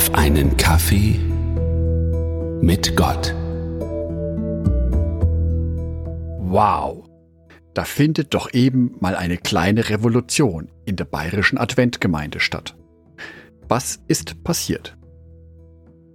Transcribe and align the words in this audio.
Auf 0.00 0.14
einen 0.14 0.56
Kaffee 0.56 1.20
mit 2.62 2.96
Gott. 2.96 3.34
Wow, 6.38 7.04
da 7.74 7.84
findet 7.84 8.32
doch 8.32 8.50
eben 8.54 8.96
mal 9.00 9.14
eine 9.14 9.36
kleine 9.36 9.90
Revolution 9.90 10.70
in 10.86 10.96
der 10.96 11.04
bayerischen 11.04 11.58
Adventgemeinde 11.58 12.40
statt. 12.40 12.78
Was 13.68 14.02
ist 14.08 14.42
passiert? 14.42 14.96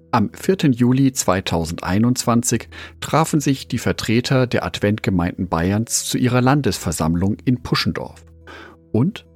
Am 0.10 0.32
4. 0.34 0.72
Juli 0.72 1.14
2021 1.14 2.70
trafen 3.02 3.40
sich 3.40 3.68
die 3.68 3.78
Vertreter 3.78 4.48
der 4.48 4.66
Adventgemeinden 4.66 5.48
Bayerns 5.48 6.06
zu 6.06 6.18
ihrer 6.18 6.42
Landesversammlung 6.42 7.38
in 7.46 7.62
Puschendorf. 7.62 8.26
Und 8.92 9.28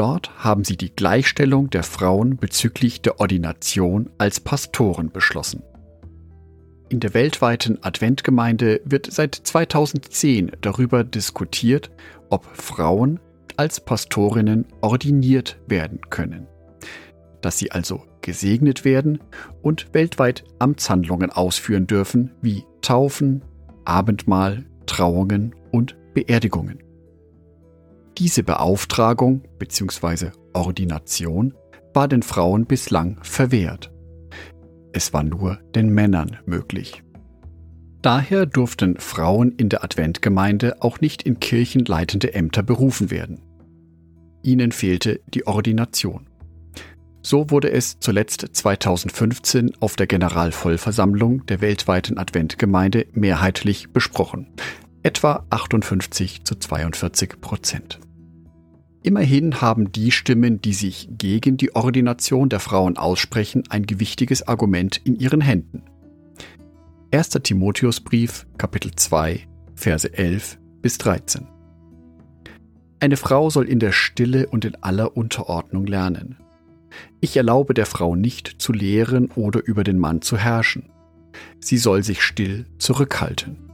dort 0.00 0.30
haben 0.42 0.64
sie 0.64 0.78
die 0.78 0.96
Gleichstellung 0.96 1.68
der 1.68 1.82
Frauen 1.82 2.38
bezüglich 2.38 3.02
der 3.02 3.20
Ordination 3.20 4.08
als 4.16 4.40
Pastoren 4.40 5.10
beschlossen. 5.10 5.62
In 6.88 7.00
der 7.00 7.12
weltweiten 7.12 7.78
Adventgemeinde 7.82 8.80
wird 8.86 9.12
seit 9.12 9.34
2010 9.34 10.52
darüber 10.62 11.04
diskutiert, 11.04 11.90
ob 12.30 12.46
Frauen 12.56 13.20
als 13.58 13.80
Pastorinnen 13.80 14.64
ordiniert 14.80 15.58
werden 15.66 16.00
können. 16.08 16.46
Dass 17.42 17.58
sie 17.58 17.70
also 17.70 18.02
gesegnet 18.22 18.86
werden 18.86 19.20
und 19.60 19.92
weltweit 19.92 20.44
Amtshandlungen 20.60 21.30
ausführen 21.30 21.86
dürfen, 21.86 22.30
wie 22.40 22.64
Taufen, 22.80 23.44
Abendmahl, 23.84 24.64
Trauungen 24.86 25.54
und 25.72 25.94
Beerdigungen. 26.14 26.89
Diese 28.20 28.42
Beauftragung 28.42 29.44
bzw. 29.58 30.32
Ordination 30.52 31.54
war 31.94 32.06
den 32.06 32.22
Frauen 32.22 32.66
bislang 32.66 33.16
verwehrt. 33.22 33.90
Es 34.92 35.14
war 35.14 35.22
nur 35.22 35.58
den 35.74 35.88
Männern 35.88 36.36
möglich. 36.44 37.02
Daher 38.02 38.44
durften 38.44 38.98
Frauen 38.98 39.52
in 39.52 39.70
der 39.70 39.84
Adventgemeinde 39.84 40.82
auch 40.82 41.00
nicht 41.00 41.22
in 41.22 41.40
kirchenleitende 41.40 42.34
Ämter 42.34 42.62
berufen 42.62 43.10
werden. 43.10 43.40
Ihnen 44.42 44.72
fehlte 44.72 45.22
die 45.32 45.46
Ordination. 45.46 46.26
So 47.22 47.50
wurde 47.50 47.72
es 47.72 48.00
zuletzt 48.00 48.46
2015 48.52 49.72
auf 49.80 49.96
der 49.96 50.06
Generalvollversammlung 50.06 51.46
der 51.46 51.62
weltweiten 51.62 52.18
Adventgemeinde 52.18 53.06
mehrheitlich 53.12 53.88
besprochen, 53.94 54.48
etwa 55.02 55.46
58 55.48 56.44
zu 56.44 56.56
42 56.56 57.40
Prozent. 57.40 57.98
Immerhin 59.02 59.62
haben 59.62 59.92
die 59.92 60.10
Stimmen, 60.10 60.60
die 60.60 60.74
sich 60.74 61.08
gegen 61.16 61.56
die 61.56 61.74
Ordination 61.74 62.50
der 62.50 62.60
Frauen 62.60 62.98
aussprechen, 62.98 63.64
ein 63.70 63.86
gewichtiges 63.86 64.46
Argument 64.46 65.00
in 65.04 65.18
ihren 65.18 65.40
Händen. 65.40 65.82
1. 67.12 67.30
Timotheusbrief, 67.30 68.46
Kapitel 68.58 68.92
2, 68.94 69.40
Verse 69.74 70.12
11 70.12 70.58
bis 70.82 70.98
13. 70.98 71.48
Eine 73.00 73.16
Frau 73.16 73.48
soll 73.48 73.66
in 73.66 73.78
der 73.78 73.92
Stille 73.92 74.46
und 74.46 74.66
in 74.66 74.76
aller 74.82 75.16
Unterordnung 75.16 75.86
lernen. 75.86 76.36
Ich 77.20 77.36
erlaube 77.36 77.72
der 77.72 77.86
Frau 77.86 78.14
nicht 78.14 78.56
zu 78.60 78.74
lehren 78.74 79.30
oder 79.30 79.64
über 79.64 79.82
den 79.82 79.98
Mann 79.98 80.20
zu 80.20 80.36
herrschen. 80.36 80.90
Sie 81.58 81.78
soll 81.78 82.02
sich 82.02 82.22
still 82.22 82.66
zurückhalten. 82.76 83.70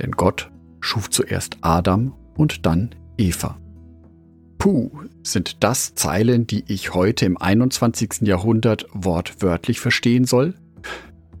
Denn 0.00 0.10
Gott 0.12 0.50
schuf 0.80 1.10
zuerst 1.10 1.58
Adam 1.60 2.14
und 2.36 2.66
dann 2.66 2.90
Eva. 3.16 3.58
Puh, 4.58 4.90
sind 5.22 5.62
das 5.62 5.94
Zeilen, 5.94 6.48
die 6.48 6.64
ich 6.66 6.92
heute 6.92 7.24
im 7.24 7.36
21. 7.36 8.22
Jahrhundert 8.22 8.86
wortwörtlich 8.92 9.78
verstehen 9.78 10.24
soll? 10.24 10.54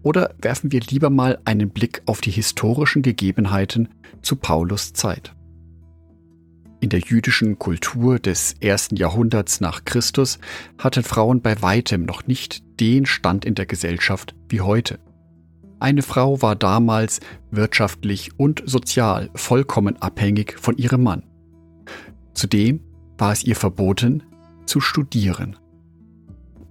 Oder 0.02 0.36
werfen 0.40 0.70
wir 0.70 0.80
lieber 0.80 1.10
mal 1.10 1.40
einen 1.44 1.70
Blick 1.70 2.02
auf 2.06 2.20
die 2.20 2.30
historischen 2.30 3.02
Gegebenheiten 3.02 3.88
zu 4.22 4.36
Paulus 4.36 4.92
Zeit? 4.92 5.34
In 6.80 6.90
der 6.90 7.00
jüdischen 7.00 7.58
Kultur 7.58 8.20
des 8.20 8.54
ersten 8.60 8.94
Jahrhunderts 8.94 9.60
nach 9.60 9.84
Christus 9.84 10.38
hatten 10.78 11.02
Frauen 11.02 11.42
bei 11.42 11.60
weitem 11.60 12.04
noch 12.04 12.28
nicht 12.28 12.62
den 12.78 13.04
Stand 13.04 13.44
in 13.44 13.56
der 13.56 13.66
Gesellschaft 13.66 14.36
wie 14.48 14.60
heute. 14.60 15.00
Eine 15.80 16.02
Frau 16.02 16.40
war 16.40 16.54
damals 16.54 17.18
wirtschaftlich 17.50 18.38
und 18.38 18.62
sozial 18.64 19.28
vollkommen 19.34 19.96
abhängig 19.96 20.56
von 20.56 20.76
ihrem 20.76 21.02
Mann. 21.02 21.24
Zudem 22.32 22.80
war 23.18 23.32
es 23.32 23.44
ihr 23.44 23.56
verboten, 23.56 24.22
zu 24.66 24.80
studieren. 24.80 25.56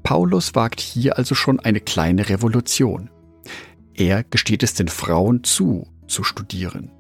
Paulus 0.04 0.56
wagt 0.56 0.80
hier 0.80 1.18
also 1.18 1.36
schon 1.36 1.60
eine 1.60 1.82
kleine 1.82 2.30
Revolution. 2.30 3.10
Er 3.94 4.24
gesteht 4.24 4.64
es 4.64 4.74
den 4.74 4.88
Frauen 4.88 5.44
zu, 5.44 5.88
zu 6.08 6.24
studieren. 6.24 6.92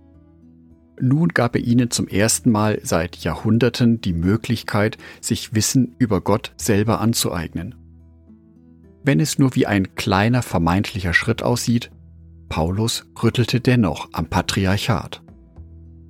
Nun 1.00 1.30
gab 1.30 1.56
er 1.56 1.62
ihnen 1.62 1.92
zum 1.92 2.08
ersten 2.08 2.52
Mal 2.52 2.80
seit 2.84 3.18
Jahrhunderten 3.18 4.02
die 4.02 4.14
Möglichkeit, 4.14 4.98
sich 5.22 5.54
Wissen 5.54 5.96
über 6.00 6.22
Gott 6.22 6.54
selber 6.58 7.00
anzueignen. 7.00 7.76
Wenn 9.04 9.20
es 9.20 9.38
nur 9.38 9.56
wie 9.56 9.68
ein 9.68 9.96
kleiner 9.96 10.42
vermeintlicher 10.42 11.14
Schritt 11.14 11.44
aussieht, 11.44 11.92
Paulus 12.50 13.06
rüttelte 13.22 13.62
dennoch 13.62 14.10
am 14.12 14.26
Patriarchat. 14.28 15.22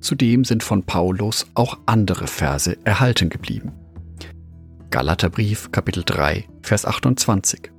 Zudem 0.08 0.46
sind 0.46 0.62
von 0.62 0.84
Paulus 0.84 1.44
auch 1.52 1.76
andere 1.84 2.28
Verse 2.28 2.78
erhalten 2.82 3.28
geblieben. 3.28 3.72
Galaterbrief 4.88 5.70
Kapitel 5.70 6.02
3 6.02 6.48
Vers 6.62 6.86
28 6.86 7.70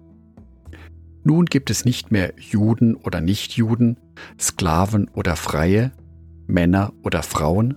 Nun 1.23 1.47
gibt 1.47 1.72
es 1.72 1.85
nicht 1.85 2.12
mehr 2.12 2.35
Juden 2.38 2.94
oder 2.94 3.19
Nichtjuden, 3.19 3.97
Sklaven 4.40 5.07
oder 5.07 5.35
Freie, 5.35 5.91
Männer 6.45 6.94
oder 7.01 7.23
Frauen? 7.23 7.75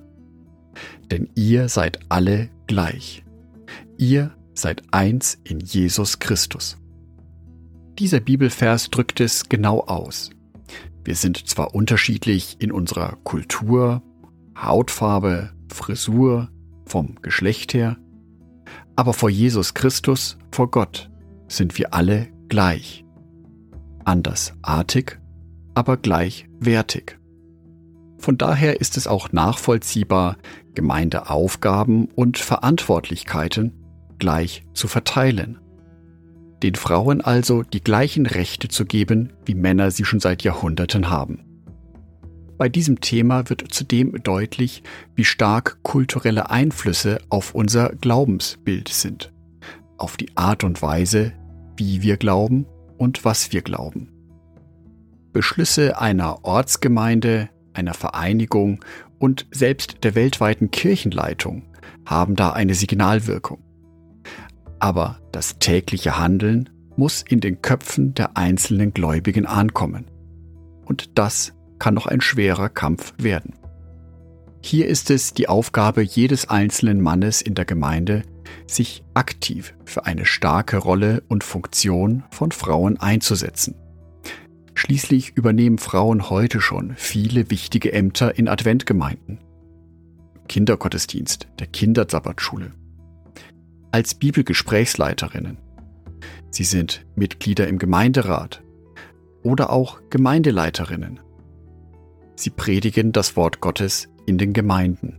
Denn 1.10 1.30
ihr 1.34 1.70
seid 1.70 2.00
alle 2.10 2.50
gleich. 2.66 3.24
Ihr 3.96 4.32
seid 4.52 4.82
eins 4.90 5.38
in 5.44 5.60
Jesus 5.60 6.19
Christus. 6.19 6.76
Dieser 7.98 8.20
Bibelvers 8.20 8.90
drückt 8.90 9.20
es 9.20 9.48
genau 9.48 9.80
aus. 9.80 10.28
Wir 11.06 11.14
sind 11.14 11.48
zwar 11.48 11.74
unterschiedlich 11.74 12.56
in 12.58 12.70
unserer 12.70 13.16
Kultur, 13.24 14.02
Hautfarbe, 14.56 15.50
Frisur, 15.72 16.48
vom 16.84 17.16
Geschlecht 17.22 17.74
her, 17.74 17.96
aber 18.96 19.12
vor 19.12 19.30
Jesus 19.30 19.74
Christus, 19.74 20.36
vor 20.50 20.70
Gott, 20.70 21.10
sind 21.48 21.78
wir 21.78 21.94
alle 21.94 22.28
gleich. 22.48 23.04
Andersartig, 24.04 25.18
aber 25.74 25.96
gleichwertig. 25.96 27.18
Von 28.18 28.38
daher 28.38 28.80
ist 28.80 28.96
es 28.96 29.06
auch 29.06 29.32
nachvollziehbar, 29.32 30.36
Gemeindeaufgaben 30.74 32.08
und 32.14 32.38
Verantwortlichkeiten 32.38 33.72
gleich 34.19 34.64
zu 34.74 34.86
verteilen. 34.86 35.58
Den 36.62 36.76
Frauen 36.76 37.20
also 37.20 37.64
die 37.64 37.82
gleichen 37.82 38.26
Rechte 38.26 38.69
zu 38.69 38.84
geben, 38.84 39.32
wie 39.44 39.54
Männer 39.54 39.90
sie 39.90 40.04
schon 40.04 40.20
seit 40.20 40.44
Jahrhunderten 40.44 41.10
haben. 41.10 41.51
Bei 42.62 42.69
diesem 42.69 43.00
Thema 43.00 43.50
wird 43.50 43.75
zudem 43.75 44.23
deutlich, 44.23 44.84
wie 45.17 45.25
stark 45.25 45.83
kulturelle 45.83 46.50
Einflüsse 46.50 47.19
auf 47.28 47.56
unser 47.56 47.89
Glaubensbild 47.89 48.89
sind, 48.89 49.33
auf 49.99 50.17
die 50.17 50.37
Art 50.37 50.62
und 50.62 50.81
Weise, 50.81 51.33
wie 51.77 52.03
wir 52.03 52.19
glauben 52.19 52.67
und 52.99 53.25
was 53.25 53.50
wir 53.50 53.62
glauben. 53.62 54.12
Beschlüsse 55.33 55.99
einer 56.00 56.45
Ortsgemeinde, 56.45 57.49
einer 57.73 57.95
Vereinigung 57.95 58.79
und 59.19 59.49
selbst 59.50 60.05
der 60.05 60.15
weltweiten 60.15 60.71
Kirchenleitung 60.71 61.65
haben 62.06 62.37
da 62.37 62.53
eine 62.53 62.77
Signalwirkung. 62.77 63.59
Aber 64.79 65.19
das 65.32 65.58
tägliche 65.58 66.17
Handeln 66.17 66.70
muss 66.94 67.25
in 67.29 67.41
den 67.41 67.61
Köpfen 67.61 68.15
der 68.15 68.37
einzelnen 68.37 68.94
Gläubigen 68.94 69.47
ankommen. 69.47 70.05
Und 70.85 71.19
das 71.19 71.55
kann 71.82 71.94
noch 71.94 72.06
ein 72.06 72.20
schwerer 72.20 72.69
Kampf 72.69 73.12
werden. 73.19 73.55
Hier 74.62 74.87
ist 74.87 75.11
es 75.11 75.34
die 75.34 75.49
Aufgabe 75.49 76.00
jedes 76.00 76.49
einzelnen 76.49 77.00
Mannes 77.00 77.43
in 77.43 77.56
der 77.56 77.64
Gemeinde, 77.64 78.23
sich 78.69 79.02
aktiv 79.14 79.75
für 79.84 80.06
eine 80.06 80.25
starke 80.25 80.76
Rolle 80.76 81.25
und 81.26 81.43
Funktion 81.43 82.23
von 82.31 82.52
Frauen 82.52 83.00
einzusetzen. 83.00 83.75
Schließlich 84.75 85.37
übernehmen 85.37 85.79
Frauen 85.79 86.31
heute 86.31 86.61
schon 86.61 86.94
viele 86.94 87.50
wichtige 87.50 87.93
Ämter 87.93 88.38
in 88.38 88.46
Adventgemeinden. 88.46 89.40
Kindergottesdienst, 90.49 91.49
der 91.58 91.67
Kindersabbatschule. 91.67 92.70
Als 93.90 94.14
Bibelgesprächsleiterinnen. 94.14 95.58
Sie 96.52 96.62
sind 96.62 97.05
Mitglieder 97.17 97.67
im 97.67 97.81
Gemeinderat 97.81 98.62
oder 99.43 99.70
auch 99.70 99.99
Gemeindeleiterinnen. 100.11 101.19
Sie 102.34 102.50
predigen 102.50 103.12
das 103.12 103.37
Wort 103.37 103.61
Gottes 103.61 104.08
in 104.26 104.38
den 104.38 104.52
Gemeinden. 104.52 105.19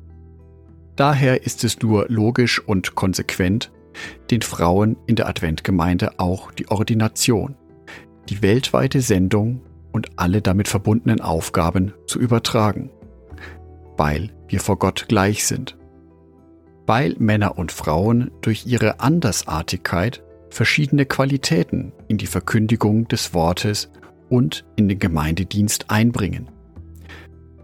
Daher 0.96 1.44
ist 1.44 1.64
es 1.64 1.80
nur 1.82 2.06
logisch 2.10 2.60
und 2.60 2.96
konsequent, 2.96 3.72
den 4.32 4.42
Frauen 4.42 4.98
in 5.06 5.16
der 5.16 5.28
Adventgemeinde 5.28 6.20
auch 6.20 6.52
die 6.52 6.68
Ordination, 6.70 7.56
die 8.30 8.42
weltweite 8.42 9.02
Sendung 9.02 9.62
und 9.92 10.10
alle 10.18 10.42
damit 10.42 10.68
verbundenen 10.68 11.22
Aufgaben 11.22 11.94
zu 12.08 12.20
übertragen, 12.20 12.90
weil 13.98 14.32
wir 14.48 14.60
vor 14.60 14.78
Gott 14.78 15.06
gleich 15.08 15.46
sind, 15.46 15.78
weil 16.86 17.16
Männer 17.20 17.58
und 17.58 17.72
Frauen 17.72 18.32
durch 18.42 18.66
ihre 18.66 19.00
Andersartigkeit 19.00 20.24
verschiedene 20.50 21.06
Qualitäten 21.06 21.94
in 22.08 22.18
die 22.18 22.28
Verkündigung 22.28 23.08
des 23.08 23.34
Wortes 23.34 23.90
und 24.30 24.66
in 24.76 24.88
den 24.88 25.00
Gemeindedienst 25.00 25.90
einbringen. 25.90 26.50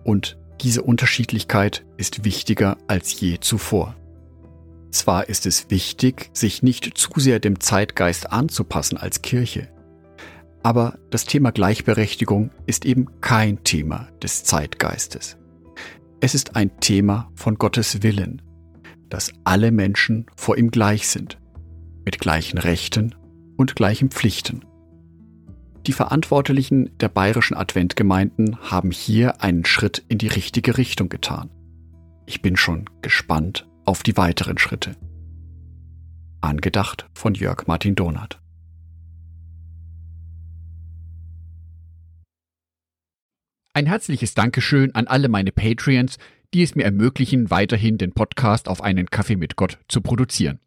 Und 0.10 0.40
diese 0.62 0.82
Unterschiedlichkeit 0.82 1.86
ist 1.98 2.26
wichtiger 2.26 2.78
als 2.88 3.20
je 3.20 3.38
zuvor. 3.40 3.96
Zwar 4.90 5.30
ist 5.30 5.46
es 5.46 5.70
wichtig, 5.70 6.32
sich 6.34 6.64
nicht 6.64 6.98
zu 6.98 7.12
sehr 7.18 7.40
dem 7.40 7.60
Zeitgeist 7.60 8.32
anzupassen 8.32 8.98
als 8.98 9.22
Kirche, 9.22 9.70
aber 10.64 10.98
das 11.12 11.26
Thema 11.26 11.52
Gleichberechtigung 11.52 12.50
ist 12.66 12.86
eben 12.86 13.22
kein 13.22 13.64
Thema 13.64 14.08
des 14.24 14.44
Zeitgeistes. 14.44 15.38
Es 16.22 16.34
ist 16.34 16.56
ein 16.56 16.80
Thema 16.80 17.30
von 17.36 17.60
Gottes 17.60 18.02
Willen, 18.02 18.42
dass 19.10 19.32
alle 19.44 19.70
Menschen 19.70 20.26
vor 20.36 20.58
ihm 20.58 20.72
gleich 20.72 21.08
sind, 21.08 21.38
mit 22.04 22.18
gleichen 22.18 22.58
Rechten 22.58 23.14
und 23.58 23.76
gleichen 23.76 24.10
Pflichten. 24.10 24.66
Die 25.90 25.94
Verantwortlichen 25.94 26.96
der 27.00 27.10
bayerischen 27.10 27.58
Adventgemeinden 27.58 28.60
haben 28.62 28.92
hier 28.92 29.42
einen 29.42 29.66
Schritt 29.66 30.04
in 30.08 30.20
die 30.20 30.28
richtige 30.28 30.78
Richtung 30.78 31.10
getan. 31.10 31.50
Ich 32.28 32.44
bin 32.44 32.58
schon 32.58 32.88
gespannt 33.02 33.68
auf 33.86 34.04
die 34.04 34.16
weiteren 34.16 34.60
Schritte. 34.60 34.96
Angedacht 36.42 37.10
von 37.16 37.34
Jörg 37.34 37.66
Martin 37.66 37.96
Donath. 37.96 38.40
Ein 43.74 43.88
herzliches 43.88 44.36
Dankeschön 44.36 44.94
an 44.94 45.08
alle 45.08 45.28
meine 45.28 45.52
Patreons, 45.52 46.20
die 46.54 46.62
es 46.62 46.76
mir 46.76 46.84
ermöglichen, 46.84 47.50
weiterhin 47.50 47.98
den 47.98 48.12
Podcast 48.12 48.68
auf 48.68 48.84
einen 48.84 49.10
Kaffee 49.10 49.38
mit 49.38 49.56
Gott 49.56 49.80
zu 49.88 50.02
produzieren. 50.02 50.60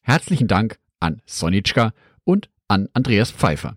Herzlichen 0.00 0.48
Dank 0.48 0.78
an 1.00 1.20
Sonitschka 1.26 1.92
und 2.24 2.48
an 2.66 2.88
Andreas 2.94 3.30
Pfeiffer. 3.30 3.76